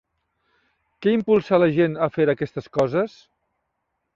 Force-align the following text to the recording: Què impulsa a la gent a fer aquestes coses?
Què 1.05 1.13
impulsa 1.17 1.53
a 1.57 1.59
la 1.65 1.69
gent 1.75 1.99
a 2.07 2.07
fer 2.17 2.27
aquestes 2.35 2.73
coses? 2.79 3.19